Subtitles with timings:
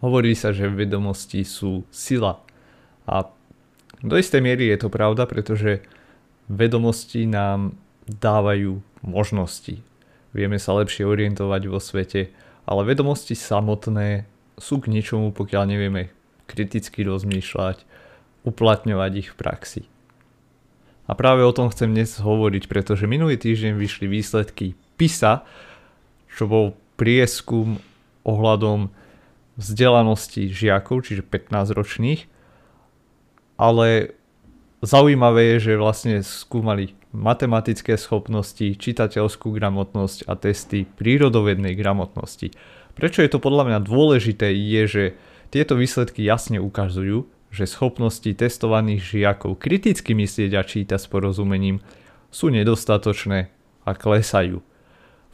[0.00, 2.40] Hovorí sa, že vedomosti sú sila.
[3.04, 3.28] A
[4.00, 5.84] do istej miery je to pravda, pretože
[6.48, 7.76] vedomosti nám
[8.08, 9.84] dávajú možnosti.
[10.32, 12.32] Vieme sa lepšie orientovať vo svete,
[12.64, 14.24] ale vedomosti samotné
[14.56, 16.08] sú k ničomu, pokiaľ nevieme
[16.48, 17.84] kriticky rozmýšľať,
[18.48, 19.82] uplatňovať ich v praxi.
[21.10, 25.42] A práve o tom chcem dnes hovoriť, pretože minulý týždeň vyšli výsledky PISA,
[26.30, 27.82] čo bol prieskum
[28.22, 28.94] ohľadom
[29.58, 32.20] vzdelanosti žiakov, čiže 15 ročných,
[33.60, 34.14] ale
[34.80, 42.54] zaujímavé je, že vlastne skúmali matematické schopnosti, čitateľskú gramotnosť a testy prírodovednej gramotnosti.
[42.94, 45.04] Prečo je to podľa mňa dôležité je, že
[45.50, 51.82] tieto výsledky jasne ukazujú, že schopnosti testovaných žiakov kriticky myslieť a čítať s porozumením
[52.30, 53.50] sú nedostatočné
[53.82, 54.62] a klesajú.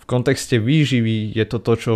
[0.00, 1.94] V kontexte výživy je to to, čo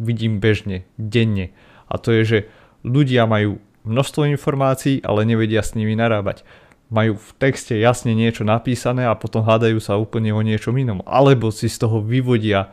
[0.00, 1.52] vidím bežne, denne.
[1.92, 2.38] A to je, že
[2.80, 6.42] ľudia majú množstvo informácií, ale nevedia s nimi narábať.
[6.90, 11.04] Majú v texte jasne niečo napísané a potom hádajú sa úplne o niečom inom.
[11.06, 12.72] Alebo si z toho vyvodia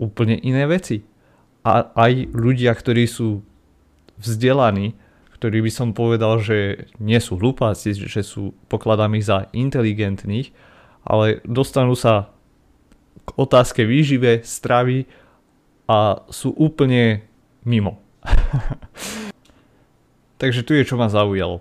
[0.00, 1.04] úplne iné veci.
[1.66, 3.44] A aj ľudia, ktorí sú
[4.16, 4.96] vzdelaní,
[5.36, 10.54] ktorí by som povedal, že nie sú hlupáci, že sú pokladaní za inteligentných,
[11.04, 12.32] ale dostanú sa
[13.24, 15.04] k otázke výžive, stravy
[15.88, 17.24] a sú úplne
[17.64, 18.00] mimo.
[20.40, 21.60] Takže tu je čo ma zaujalo.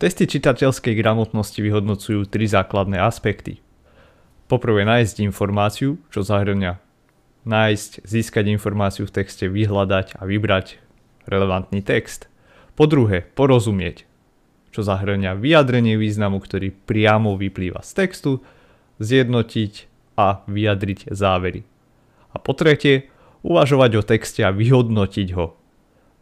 [0.00, 3.60] Testy čitateľskej gramotnosti vyhodnocujú tri základné aspekty.
[4.48, 6.80] Poprvé nájsť informáciu, čo zahrňa
[7.44, 10.80] nájsť, získať informáciu v texte, vyhľadať a vybrať
[11.28, 12.32] relevantný text.
[12.76, 14.08] Po druhé, porozumieť,
[14.72, 18.32] čo zahrňa vyjadrenie významu, ktorý priamo vyplýva z textu,
[19.00, 19.72] zjednotiť
[20.16, 21.64] a vyjadriť závery.
[22.30, 23.12] A po tretie,
[23.42, 25.56] uvažovať o texte a vyhodnotiť ho,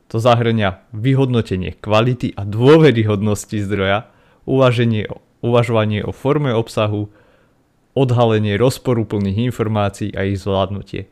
[0.09, 4.09] to zahrňa vyhodnotenie kvality a dôveryhodnosti zdroja,
[4.49, 5.05] uvaženie,
[5.45, 7.12] uvažovanie o forme obsahu,
[7.93, 11.11] odhalenie rozporúplných informácií a ich zvládnutie.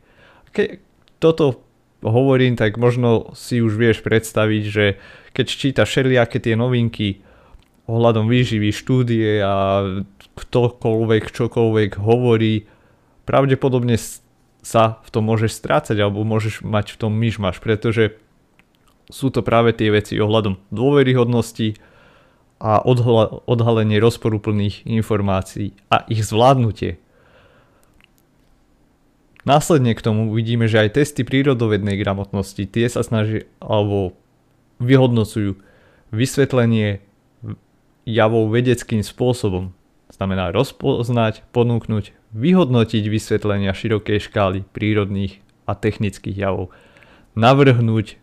[0.55, 0.81] Keď
[1.21, 1.61] toto
[2.01, 4.85] hovorím, tak možno si už vieš predstaviť, že
[5.35, 7.21] keď čítaš všelijaké tie novinky
[7.87, 9.83] ohľadom výživy, štúdie a
[10.37, 12.67] ktokoľvek, čokoľvek hovorí,
[13.27, 13.99] pravdepodobne
[14.67, 18.19] sa v tom môžeš strácať alebo môžeš mať v tom myšmaš, pretože
[19.07, 21.79] sú to práve tie veci ohľadom dôveryhodnosti
[22.59, 22.83] a
[23.47, 26.99] odhalenie rozporúplných informácií a ich zvládnutie.
[29.47, 34.19] Následne k tomu vidíme, že aj testy prírodovednej gramotnosti tie sa snaží alebo
[34.83, 35.55] vyhodnocujú
[36.11, 36.99] vysvetlenie
[38.03, 39.71] javov vedeckým spôsobom.
[40.11, 46.73] Znamená rozpoznať, ponúknuť, vyhodnotiť vysvetlenia širokej škály prírodných a technických javov,
[47.35, 48.19] navrhnúť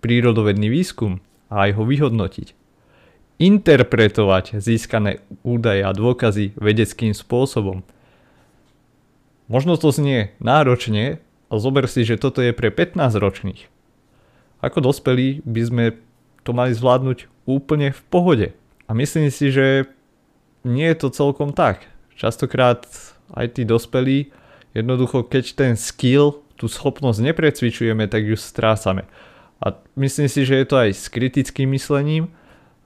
[0.00, 1.20] prírodovedný výskum
[1.52, 2.56] a aj ho vyhodnotiť.
[3.40, 7.80] Interpretovať získané údaje a dôkazy vedeckým spôsobom.
[9.48, 13.62] Možno to znie náročne, ale zober si, že toto je pre 15 ročných.
[14.60, 15.84] Ako dospelí by sme
[16.44, 18.48] to mali zvládnuť úplne v pohode.
[18.86, 19.88] A myslím si, že
[20.62, 21.88] nie je to celkom tak.
[22.14, 22.84] Častokrát
[23.34, 24.30] aj tí dospelí,
[24.74, 29.08] jednoducho keď ten skill, tú schopnosť neprecvičujeme, tak ju strácame.
[29.60, 32.32] A myslím si, že je to aj s kritickým myslením,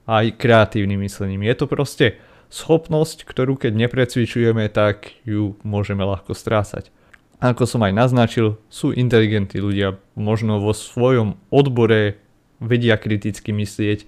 [0.06, 1.46] aj kreatívnym myslením.
[1.46, 2.06] Je to proste
[2.54, 6.94] schopnosť, ktorú keď neprecvičujeme, tak ju môžeme ľahko strásať.
[7.42, 12.22] A ako som aj naznačil, sú inteligentní ľudia, možno vo svojom odbore
[12.62, 14.06] vedia kriticky myslieť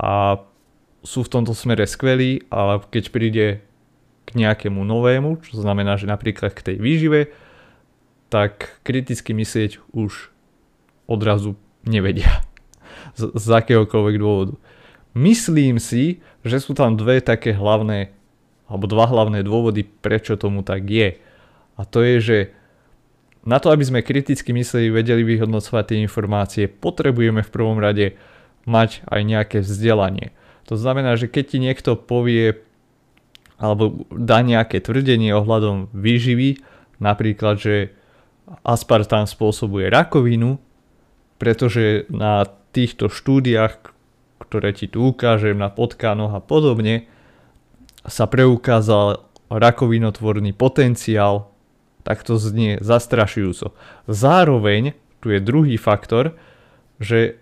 [0.00, 0.40] a
[1.06, 3.46] sú v tomto smere skvelí, ale keď príde
[4.26, 7.20] k nejakému novému, čo znamená, že napríklad k tej výžive,
[8.26, 10.34] tak kriticky myslieť už
[11.06, 11.54] odrazu
[11.86, 12.42] nevedia.
[13.14, 14.54] Z, z akéhokoľvek dôvodu.
[15.14, 18.12] Myslím si, že sú tam dve také hlavné,
[18.66, 21.16] alebo dva hlavné dôvody, prečo tomu tak je.
[21.78, 22.38] A to je, že
[23.46, 28.18] na to, aby sme kriticky mysleli, vedeli vyhodnocovať tie informácie, potrebujeme v prvom rade
[28.66, 30.34] mať aj nejaké vzdelanie.
[30.66, 32.65] To znamená, že keď ti niekto povie
[33.56, 36.60] alebo dá nejaké tvrdenie ohľadom výživy,
[37.00, 37.76] napríklad, že
[38.62, 40.60] aspartán spôsobuje rakovinu,
[41.40, 43.92] pretože na týchto štúdiách,
[44.40, 47.08] ktoré ti tu ukážem na potkánoch a podobne,
[48.06, 51.50] sa preukázal rakovinotvorný potenciál,
[52.06, 53.74] tak to znie zastrašujúco.
[54.06, 56.38] Zároveň tu je druhý faktor,
[57.02, 57.40] že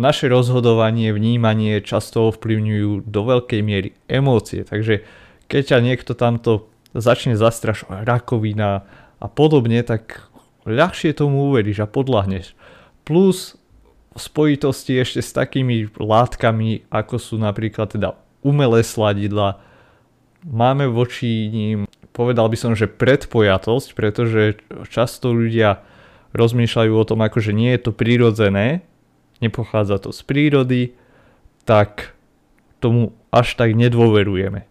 [0.00, 4.64] naše rozhodovanie, vnímanie často ovplyvňujú do veľkej miery emócie.
[4.64, 5.04] Takže
[5.50, 8.86] keď ťa niekto tamto začne zastrašovať, rakovina
[9.18, 10.30] a podobne, tak
[10.62, 12.54] ľahšie tomu uveríš a podľahneš.
[13.02, 13.58] Plus
[14.14, 18.14] v spojitosti ešte s takými látkami, ako sú napríklad teda
[18.46, 19.58] umelé sladidla,
[20.46, 21.78] máme voči ním,
[22.14, 25.82] povedal by som, že predpojatosť, pretože často ľudia
[26.30, 28.86] rozmýšľajú o tom, ako že nie je to prirodzené,
[29.42, 30.82] nepochádza to z prírody,
[31.66, 32.14] tak
[32.78, 34.69] tomu až tak nedôverujeme.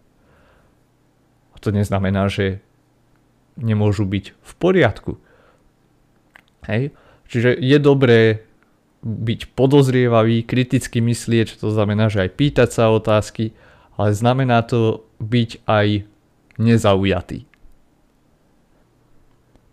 [1.60, 2.64] To neznamená, že
[3.60, 5.12] nemôžu byť v poriadku.
[6.64, 6.96] Hej?
[7.28, 8.48] Čiže je dobré
[9.00, 13.56] byť podozrievavý, kriticky myslieť, to znamená, že aj pýtať sa otázky,
[13.96, 16.04] ale znamená to byť aj
[16.60, 17.48] nezaujatý.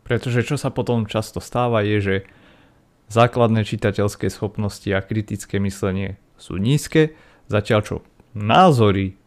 [0.08, 2.16] Pretože čo sa potom často stáva je, že
[3.12, 7.16] základné čitateľské schopnosti a kritické myslenie sú nízke,
[7.52, 7.96] zatiaľ čo
[8.32, 9.20] názory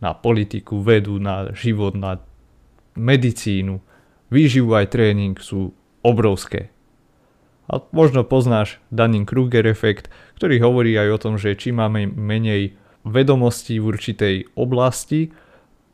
[0.00, 2.20] na politiku, vedu, na život, na
[2.96, 3.80] medicínu,
[4.32, 6.72] výživu aj tréning sú obrovské.
[7.70, 12.74] A možno poznáš Dunning-Kruger efekt, ktorý hovorí aj o tom, že či máme menej
[13.06, 15.30] vedomostí v určitej oblasti,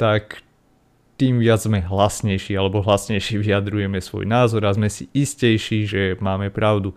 [0.00, 0.40] tak
[1.16, 6.48] tým viac sme hlasnejší alebo hlasnejší vyjadrujeme svoj názor a sme si istejší, že máme
[6.48, 6.96] pravdu.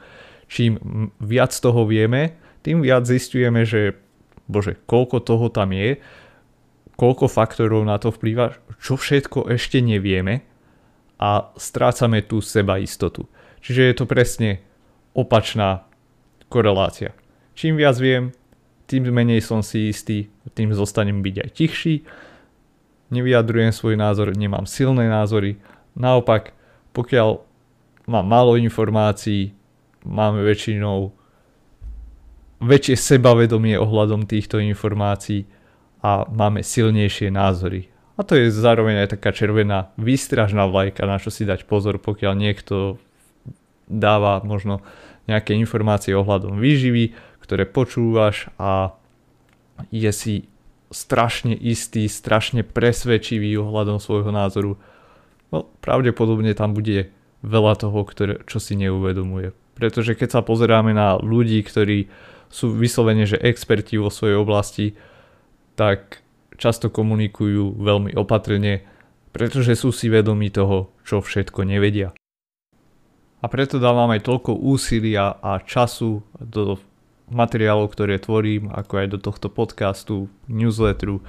[0.49, 0.79] Čím
[1.21, 3.95] viac toho vieme, tým viac zistujeme, že
[4.49, 6.01] bože, koľko toho tam je,
[6.99, 10.43] koľko faktorov na to vplýva, čo všetko ešte nevieme
[11.15, 13.23] a strácame tú seba istotu.
[13.63, 14.59] Čiže je to presne
[15.15, 15.87] opačná
[16.51, 17.15] korelácia.
[17.55, 18.35] Čím viac viem,
[18.91, 21.95] tým menej som si istý, tým zostanem byť aj tichší,
[23.15, 25.55] nevyjadrujem svoj názor, nemám silné názory.
[25.95, 26.51] Naopak,
[26.91, 27.39] pokiaľ
[28.11, 29.55] mám málo informácií,
[30.03, 31.15] máme väčšinou
[32.59, 35.47] väčšie sebavedomie ohľadom týchto informácií
[35.99, 37.91] a máme silnejšie názory.
[38.19, 42.33] A to je zároveň aj taká červená výstražná vlajka, na čo si dať pozor, pokiaľ
[42.35, 42.99] niekto
[43.87, 44.83] dáva možno
[45.25, 48.91] nejaké informácie ohľadom výživy, ktoré počúvaš a
[49.89, 50.35] je si
[50.91, 54.75] strašne istý, strašne presvedčivý ohľadom svojho názoru.
[55.53, 57.13] No, pravdepodobne tam bude
[57.45, 59.55] veľa toho, ktoré, čo si neuvedomuje.
[59.79, 62.11] Pretože keď sa pozeráme na ľudí, ktorí
[62.51, 64.97] sú vyslovene, že experti vo svojej oblasti,
[65.79, 66.19] tak
[66.59, 68.83] často komunikujú veľmi opatrne,
[69.31, 72.11] pretože sú si vedomí toho, čo všetko nevedia.
[73.39, 76.75] A preto dávam aj toľko úsilia a času do
[77.31, 81.23] materiálov, ktoré tvorím, ako aj do tohto podcastu, newsletteru,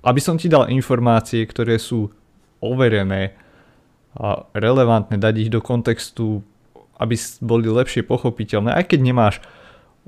[0.00, 2.08] aby som ti dal informácie, ktoré sú
[2.64, 3.36] overené
[4.16, 6.40] a relevantné, dať ich do kontextu,
[6.96, 7.14] aby
[7.44, 9.36] boli lepšie pochopiteľné, aj keď nemáš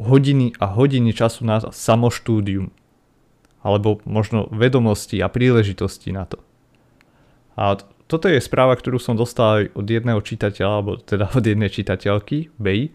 [0.00, 2.72] hodiny a hodiny času na samoštúdium,
[3.61, 6.41] alebo možno vedomosti a príležitosti na to.
[7.61, 7.77] A
[8.11, 12.91] toto je správa, ktorú som dostal od jedného čitateľa, alebo teda od jednej čitateľky, Bey.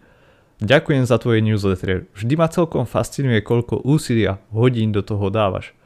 [0.60, 2.08] Ďakujem za tvoje newsletter.
[2.16, 5.76] Vždy ma celkom fascinuje, koľko úsilia hodín do toho dávaš.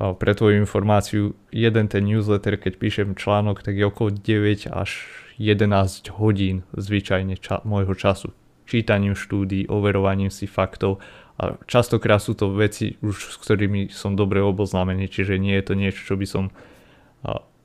[0.00, 4.90] A pre tvoju informáciu, jeden ten newsletter, keď píšem článok, tak je okolo 9 až
[5.36, 8.32] 11 hodín zvyčajne ča- môjho času.
[8.68, 11.00] Čítaním štúdí, overovaním si faktov
[11.38, 15.74] a častokrát sú to veci, už s ktorými som dobre oboznámený, čiže nie je to
[15.78, 16.44] niečo, čo by som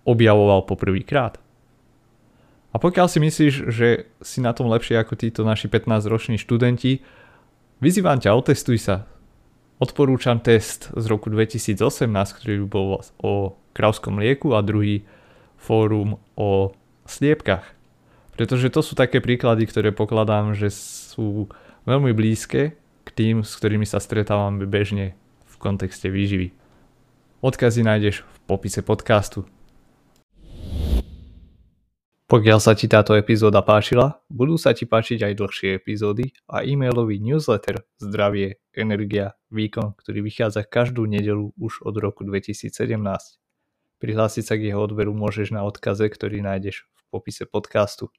[0.05, 1.41] objavoval poprvýkrát.
[2.73, 7.01] A pokiaľ si myslíš, že si na tom lepšie ako títo naši 15-roční študenti,
[7.81, 9.09] vyzývam ťa, otestuj sa.
[9.81, 11.77] Odporúčam test z roku 2018,
[12.13, 15.01] ktorý bol o krautskom lieku a druhý
[15.57, 16.77] fórum o
[17.09, 17.65] sliepkach.
[18.37, 21.49] Pretože to sú také príklady, ktoré pokladám, že sú
[21.85, 22.77] veľmi blízke
[23.13, 25.13] tým, s ktorými sa stretávame bežne
[25.45, 26.53] v kontexte výživy.
[27.43, 29.45] Odkazy nájdeš v popise podcastu.
[32.33, 37.21] Pokiaľ sa ti táto epizóda páčila, budú sa ti páčiť aj dlhšie epizódy a e-mailový
[37.21, 42.73] newsletter Zdravie, energia, výkon, ktorý vychádza každú nedelu už od roku 2017.
[44.01, 48.09] Prihlásiť sa k jeho odberu môžeš na odkaze, ktorý nájdeš v popise podcastu.